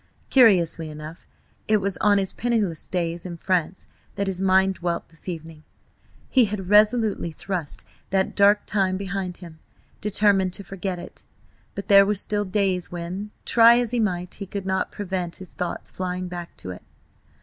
[0.31, 1.27] Curiously enough,
[1.67, 5.63] it was on his penniless days in France that his mind dwelt this evening.
[6.27, 9.59] He had resolutely thrust that dark time behind him,
[10.01, 11.21] determined to forget it,
[11.75, 15.53] but there were still days when, try as he might, he could not prevent his
[15.53, 16.81] thoughts flying back to it.